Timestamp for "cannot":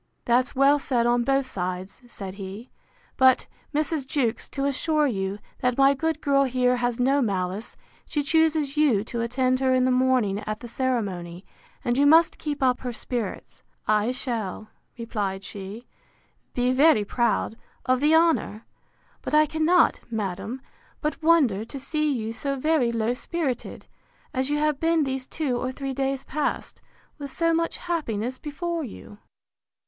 19.45-19.99